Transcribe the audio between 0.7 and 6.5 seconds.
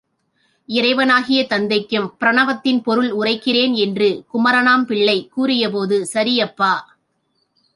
இறைவனாகிய தந்தைக்கும் பிரணவத்தின் பொருள் உரைக்கிறேன் என்று குமரனாம் பிள்ளை.கூறியபொழுது, சரி